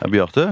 Ja, 0.00 0.06
Bjarte? 0.14 0.44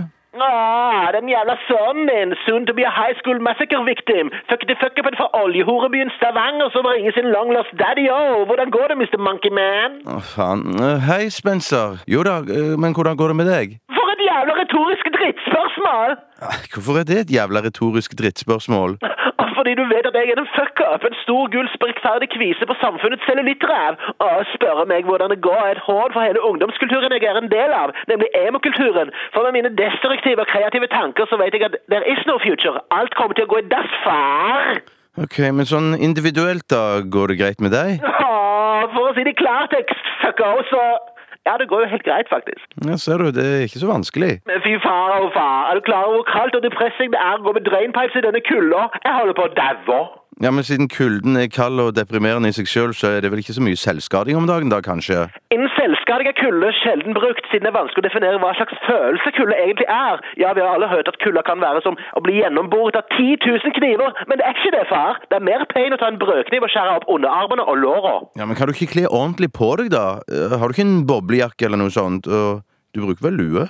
Ah, 0.47 1.07
den 1.17 1.29
jævla 1.33 1.55
sønnen 1.69 2.09
din, 2.13 2.31
soon 2.45 2.67
to 2.69 2.73
be 2.79 2.85
a 2.85 2.93
high 3.03 3.15
school 3.21 3.39
massacre 3.47 3.81
victim. 3.93 4.27
Fuck 4.51 4.63
the 4.69 4.77
fuck 4.83 4.93
up 5.01 5.09
fra 5.21 5.29
oljehorebyen 5.43 6.11
Stavanger 6.19 6.69
som 6.75 6.85
ringer 6.93 7.13
sin 7.17 7.29
long 7.37 7.49
lost 7.57 7.73
daddy 7.83 8.05
o. 8.21 8.45
Hvordan 8.49 8.69
går 8.77 8.87
det, 8.91 8.97
Mr. 9.03 9.19
Monkey 9.27 9.53
Man? 9.61 9.91
oh, 10.15 10.21
faen. 10.35 10.61
Eh, 10.87 10.99
Hei, 11.09 11.25
Spencer. 11.39 11.89
Jo 12.15 12.21
da, 12.29 12.35
eh, 12.59 12.75
men 12.83 12.93
hvordan 12.97 13.17
går 13.21 13.29
det 13.33 13.37
med 13.41 13.49
deg? 13.55 13.67
For 13.97 14.07
et 14.15 14.23
jævla 14.31 14.53
retorisk 14.63 15.05
drittspørsmål! 15.17 16.11
Hvorfor 16.75 16.95
er 17.01 17.05
det 17.11 17.19
et 17.25 17.31
jævla 17.39 17.59
retorisk 17.69 18.11
drittspørsmål? 18.21 18.91
Fordi 19.67 19.83
du 19.83 19.89
vet 19.95 20.07
at 20.07 20.17
jeg 20.19 20.29
er 20.31 20.39
en 20.41 20.53
fuck-up, 20.59 21.03
en 21.09 21.17
stor 21.25 21.45
gull 21.55 21.69
sprikkferdig 21.77 22.29
kvise 22.37 22.65
på 22.71 22.75
samfunnets 22.83 23.25
cellulittræv. 23.29 23.93
Og 24.27 24.37
spørre 24.57 24.85
meg 24.93 25.01
hvordan 25.09 25.33
det 25.35 25.41
går 25.47 25.63
er 25.63 25.73
et 25.75 25.87
hån 25.89 26.13
for 26.15 26.23
hele 26.27 26.45
ungdomskulturen 26.49 27.15
jeg 27.15 27.27
er 27.31 27.39
en 27.41 27.51
del 27.57 27.75
av, 27.83 27.91
nemlig 28.11 28.29
emokulturen. 28.47 29.11
For 29.35 29.43
med 29.47 29.57
mine 29.57 29.73
destruktive 29.83 30.45
og 30.45 30.51
kreative 30.53 30.87
tanker 30.99 31.27
så 31.31 31.41
vet 31.41 31.57
jeg 31.59 31.67
at 31.69 31.75
there 31.91 32.07
is 32.13 32.23
no 32.31 32.39
future. 32.47 32.79
Alt 32.99 33.19
kommer 33.19 33.35
til 33.35 33.49
å 33.49 33.53
gå 33.55 33.59
i 33.65 33.67
dass, 33.75 33.99
far. 34.07 34.79
Ok, 35.25 35.37
men 35.59 35.67
sånn 35.73 35.91
individuelt, 36.09 36.69
da, 36.71 37.03
går 37.17 37.35
det 37.35 37.41
greit 37.43 37.67
med 37.67 37.75
deg? 37.75 38.07
Ja, 38.07 38.87
for 38.95 39.11
å 39.11 39.15
si 39.19 39.27
det 39.27 39.35
i 39.35 39.41
klartekst, 39.43 40.15
fucka, 40.23 40.55
så 40.71 40.87
Ja, 41.47 41.55
det 41.61 41.69
går 41.71 41.81
jo 41.85 41.89
helt 41.95 42.07
greit, 42.09 42.29
faktisk. 42.37 42.65
Ja, 42.89 42.97
ser 43.05 43.23
du, 43.23 43.31
det 43.39 43.47
er 43.47 43.65
ikke 43.67 43.83
så 43.83 43.91
vanskelig. 43.91 44.33
Men 44.51 44.63
fy 44.67 44.73
far 44.83 45.19
og 45.23 45.31
far, 45.39 45.71
er 45.71 45.79
du 45.79 45.83
klar 45.89 46.05
over 46.09 46.21
hvor 46.21 46.29
kaldt 46.35 46.59
og 46.59 46.63
depressing 46.67 47.13
det 47.15 47.21
er 47.23 47.39
å 47.39 47.45
gå 47.47 47.53
med 47.57 47.67
drainpipes 47.69 48.19
i 48.19 48.25
denne 48.27 48.43
kulda? 48.51 48.89
Jeg 49.07 49.19
holder 49.19 49.37
på 49.39 49.47
å 49.47 49.53
daue. 49.61 50.01
Ja, 50.45 50.51
men 50.53 50.65
siden 50.69 50.89
kulden 50.93 51.37
er 51.41 51.47
kald 51.49 51.81
og 51.81 51.95
deprimerende 51.97 52.51
i 52.53 52.55
seg 52.57 52.67
sjøl, 52.69 52.91
så 52.93 53.09
er 53.17 53.23
det 53.25 53.31
vel 53.33 53.41
ikke 53.41 53.55
så 53.57 53.63
mye 53.65 53.79
selvskading 53.81 54.37
om 54.37 54.45
dagen 54.45 54.69
da, 54.69 54.83
kanskje? 54.85 55.23
Innen 55.55 55.71
selvskading 55.73 56.29
er 56.29 56.37
kulde 56.37 56.73
sjelden 56.77 57.17
brukt, 57.17 57.41
siden 57.49 57.65
det 57.65 57.71
er 57.71 57.77
vanskelig 57.79 58.03
å 58.05 58.07
definere 58.11 58.41
hva 58.43 58.51
slags 58.59 58.77
følelse 58.85 59.33
kulde 59.39 59.57
egentlig 59.57 59.89
er. 59.89 60.21
Ja, 60.37 60.51
vi 60.53 60.61
har 60.61 60.75
alle 60.77 60.91
hørt 60.93 61.09
at 61.09 61.17
kulda 61.25 61.41
kan 61.47 61.65
være 61.65 61.81
som 61.87 61.97
å 61.97 62.23
bli 62.27 62.37
gjennomboret 62.43 62.99
av 63.01 63.09
10 63.17 63.49
000 63.49 63.77
kniver, 63.79 64.13
men 64.29 64.37
det 64.37 64.45
er 64.45 64.61
ikke 64.61 64.75
det, 64.77 64.85
far. 64.93 65.23
Det 65.33 65.41
er 65.41 65.49
mer 65.49 65.65
pain 65.73 65.97
å 65.97 66.01
ta 66.05 66.13
en 66.13 66.21
brødkniv 66.21 66.69
og 66.69 66.75
skjære 66.75 66.99
opp 67.01 67.09
underarmene 67.17 67.65
og 67.65 67.81
låra. 67.81 68.15
Ja, 68.37 68.45
men 68.45 68.61
kan 68.61 68.69
du 68.69 68.77
ikke 68.77 68.93
kle 68.93 69.09
ordentlig 69.09 69.55
på 69.57 69.73
deg, 69.81 69.89
da? 69.97 70.21
Eh, 70.29 70.53
Har 70.61 70.69
du 70.69 70.77
ikke 70.77 70.85
en 70.85 71.07
boblejakke 71.09 71.71
eller 71.71 71.81
noe 71.81 71.97
sånt? 71.97 72.29
Og 72.29 72.61
du 72.93 73.01
bruker 73.09 73.31
vel 73.31 73.41
lue? 73.41 73.67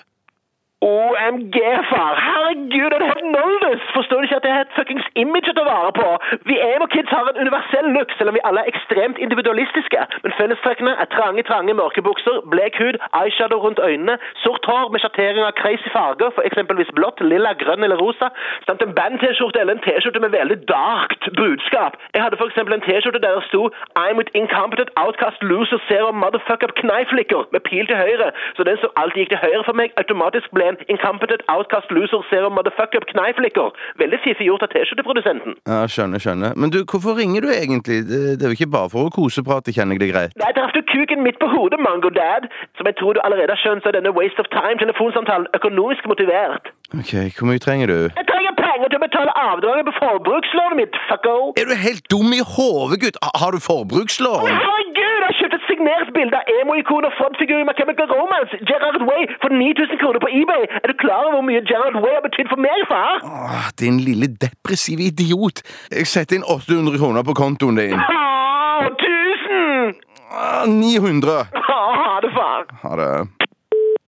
OMG, 0.84 1.56
far! 1.90 2.12
Herregud, 2.26 2.92
er 2.94 2.98
det 3.00 3.08
helt 3.12 3.28
noldes? 3.38 3.80
Forstår 3.96 4.16
du 4.16 4.24
ikke 4.26 4.36
at 4.36 4.44
det 4.46 4.50
er 4.52 4.64
et 4.64 4.74
fuckings 4.76 5.06
image 5.22 5.48
å 5.48 5.54
ta 5.56 5.62
vare 5.64 5.92
på? 5.96 6.08
Vi 6.50 6.56
emo-kids 6.60 7.14
har 7.16 7.30
en 7.30 7.38
universell 7.40 7.88
look, 7.94 8.12
selv 8.18 8.28
om 8.28 8.36
vi 8.36 8.42
alle 8.48 8.60
er 8.60 8.68
ekstremt 8.72 9.16
individualistiske. 9.26 10.02
Men 10.24 10.34
fellestrekkene 10.40 10.92
er 11.00 11.08
trange, 11.14 11.44
trange 11.48 11.76
mørke 11.78 12.04
bukser, 12.04 12.42
blek 12.52 12.76
hud, 12.82 12.98
eyeshadow 13.20 13.62
rundt 13.64 13.80
øynene, 13.86 14.18
sort 14.42 14.68
hår 14.68 14.92
med 14.92 15.00
sjattering 15.00 15.46
av 15.46 15.54
crazy 15.62 15.94
farger, 15.96 16.34
for 16.36 16.44
eksempelvis 16.50 16.92
blått, 16.98 17.24
lilla, 17.24 17.54
grønn 17.62 17.88
eller 17.88 17.96
rosa, 18.04 18.28
samt 18.68 18.84
en 18.84 18.92
band-T-skjorte 19.00 19.64
eller 19.64 19.78
en 19.78 19.84
T-skjorte 19.88 20.20
med 20.26 20.36
veldig 20.36 20.60
darkt 20.68 21.30
budskap. 21.40 21.96
Jeg 22.12 22.26
hadde 22.26 22.40
for 22.42 22.52
eksempel 22.52 22.76
en 22.76 22.84
T-skjorte 22.84 23.24
der 23.24 23.40
det 23.40 23.48
sto 23.48 23.70
I'm 23.96 24.20
with 24.20 24.36
incompetent 24.36 24.92
outcast 25.00 25.40
loser 25.40 25.80
zero 25.88 26.12
motherfucker 26.12 26.76
kneiflicker 26.84 27.48
med 27.56 27.64
pil 27.64 27.88
til 27.88 27.96
høyre, 27.96 28.30
så 28.60 28.68
den 28.68 28.76
som 28.84 28.92
alltid 29.00 29.24
gikk 29.24 29.34
til 29.34 29.44
høyre 29.46 29.64
for 29.64 29.80
meg, 29.80 29.96
automatisk 30.04 30.52
ble 30.52 30.65
en 30.68 30.78
incompetent 30.92 31.42
outcast 31.52 31.90
loser 31.96 32.22
serum 32.30 32.56
motherfucker 32.58 33.06
kniflicker. 33.12 33.74
Veldig 34.02 34.20
fiffig 34.24 34.48
gjort 34.48 34.66
av 34.66 34.72
T-skjorteprodusenten. 34.74 35.58
Ja, 35.68 35.82
skjønner, 35.90 36.22
skjønner. 36.22 36.56
Men 36.60 36.72
du, 36.74 36.80
hvorfor 36.90 37.18
ringer 37.20 37.46
du 37.46 37.50
egentlig? 37.52 38.02
Det, 38.10 38.42
er 38.42 38.52
jo 38.52 38.58
ikke 38.58 38.72
bare 38.76 38.92
for 38.94 39.08
å 39.08 39.14
koseprate, 39.18 39.74
kjenner 39.76 39.96
jeg 39.96 40.04
det 40.04 40.10
greit. 40.14 40.36
Nei, 40.42 40.52
traff 40.56 40.74
du 40.76 40.82
kuken 40.92 41.24
midt 41.26 41.40
på 41.42 41.50
hodet, 41.54 41.80
Mango 41.86 42.10
Dad. 42.20 42.48
Som 42.78 42.88
jeg 42.90 42.98
tror 43.00 43.16
du 43.16 43.22
allerede 43.26 43.54
har 43.54 43.62
skjønt, 43.62 43.84
så 43.84 43.92
er 43.92 43.98
denne 43.98 44.14
waste 44.18 44.42
of 44.42 44.50
time-telefonsamtalen 44.54 45.48
økonomisk 45.58 46.08
motivert. 46.12 46.72
Ok, 46.94 47.12
hvor 47.36 47.50
mye 47.50 47.62
trenger 47.62 47.90
du? 47.92 47.98
Jeg 48.20 48.26
trenger 48.30 48.54
penger 48.60 48.92
til 48.92 49.00
å 49.00 49.04
betale 49.06 49.32
avdraget 49.42 49.88
på 49.88 49.94
forbrukslånet 50.00 50.80
mitt, 50.80 50.98
fucko. 51.10 51.36
Er 51.60 51.70
du 51.70 51.74
helt 51.86 52.04
dum 52.12 52.30
i 52.36 52.42
hodet, 52.54 53.00
gutt? 53.02 53.18
Har 53.42 53.56
du 53.56 53.60
forbrukslån? 53.70 54.46
Herregud, 54.46 55.16
jeg 55.16 55.26
har 55.26 55.36
kjøpt 55.40 55.58
et 55.58 55.65
signert 55.76 56.08
bilde 56.16 56.36
av 56.40 56.44
emo-ikon 56.58 57.04
og 57.08 57.12
frontfigur 57.18 57.60
i 57.60 57.66
My 57.68 57.74
Chemical 57.78 58.08
Romance, 58.10 58.52
Gerard 58.68 59.02
Way, 59.08 59.22
for 59.42 59.50
9000 59.52 60.00
kroner 60.02 60.20
på 60.24 60.30
eBay. 60.38 60.62
Er 60.82 60.86
du 60.92 60.94
klar 61.04 61.22
over 61.26 61.36
hvor 61.38 61.46
mye 61.48 61.62
Gerard 61.70 61.96
Way 62.02 62.14
har 62.18 62.24
betydd 62.28 62.48
for 62.52 62.60
meg, 62.66 62.78
far? 62.92 63.20
Åh, 63.24 63.68
din 63.80 64.00
lille 64.08 64.28
depressive 64.44 65.02
idiot. 65.10 65.62
Jeg 65.92 66.06
setter 66.06 66.38
inn 66.38 66.46
800 66.56 66.98
kroner 67.00 67.22
på 67.28 67.36
kontoen 67.42 67.76
din. 67.80 67.96
Åh, 67.96 68.88
tusen! 69.04 69.94
Åh, 70.32 70.64
900. 70.68 71.38
Åh, 71.54 71.90
ha 72.02 72.20
det, 72.24 72.32
far. 72.38 72.60
Ha 72.82 72.96
det. 73.02 73.12